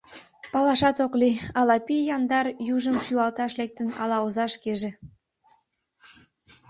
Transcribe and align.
Палашат 0.51 0.97
ок 1.05 1.13
лий: 1.21 1.35
ала 1.59 1.77
пий 1.85 2.03
яндар 2.15 2.45
южым 2.75 2.97
шӱлалташ 3.05 3.51
лектын, 3.59 3.87
ала 4.01 4.17
оза 4.25 4.45
шкеже. 4.55 4.91